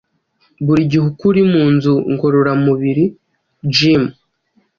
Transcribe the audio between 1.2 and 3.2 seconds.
uri mu nzu ngororamubiri